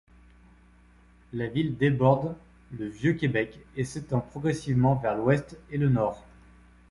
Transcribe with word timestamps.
La 1.31 1.45
ville 1.45 1.77
déborde 1.77 2.35
le 2.71 2.87
Vieux-Québec 2.87 3.59
et 3.75 3.83
s'étend 3.85 4.19
progressivement 4.21 4.95
vers 4.95 5.15
l'ouest 5.15 5.59
et 5.69 5.77
le 5.77 5.89
nord. 5.89 6.25